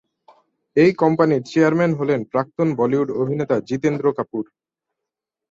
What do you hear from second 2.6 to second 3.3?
Bollywood